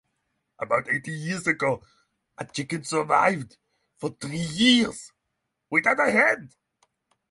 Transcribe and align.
About 0.57 0.89
eighty 0.89 1.11
years 1.11 1.45
ago, 1.45 1.83
a 2.35 2.43
chicken 2.43 2.83
survived 2.83 3.57
for 3.99 4.09
three 4.09 4.39
years 4.39 5.11
without 5.69 5.99
a 5.99 6.09
head! 6.11 6.49